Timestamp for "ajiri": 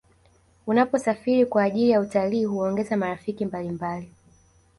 1.63-1.89